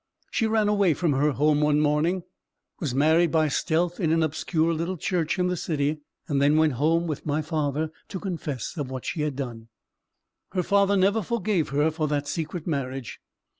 She 0.31 0.47
ran 0.47 0.67
away 0.67 0.95
from 0.95 1.13
her 1.13 1.33
home 1.33 1.61
one 1.61 1.79
morning, 1.79 2.23
was 2.79 2.95
married 2.95 3.31
by 3.31 3.49
stealth 3.49 3.99
in 3.99 4.11
an 4.11 4.23
obscure 4.23 4.73
little 4.73 4.97
church 4.97 5.37
in 5.37 5.45
the 5.45 5.55
City, 5.55 5.99
and 6.27 6.41
then 6.41 6.57
went 6.57 6.73
home 6.73 7.05
with 7.05 7.23
my 7.23 7.43
father 7.43 7.91
to 8.07 8.19
confess 8.19 8.75
what 8.77 9.05
she 9.05 9.21
had 9.21 9.35
done. 9.35 9.67
Her 10.53 10.63
father 10.63 10.97
never 10.97 11.21
forgave 11.21 11.69
her 11.69 11.91
for 11.91 12.07
that 12.07 12.27
secret 12.27 12.65
marriage. 12.65 13.19